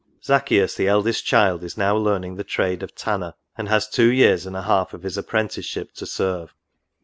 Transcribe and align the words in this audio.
Zaccheus, 0.23 0.73
the 0.75 0.87
eldest 0.87 1.25
child, 1.27 1.63
is 1.63 1.77
now 1.77 1.95
learning 1.95 2.33
the 2.35 2.43
trade 2.43 2.81
of 2.81 2.95
tanner, 2.95 3.35
and 3.55 3.69
has 3.69 3.87
two 3.87 4.11
years 4.11 4.47
and 4.47 4.55
a 4.55 4.63
half 4.63 4.95
of 4.95 5.03
his 5.03 5.15
apprenticeship 5.15 5.93
to 5.93 6.07
serve. 6.07 6.55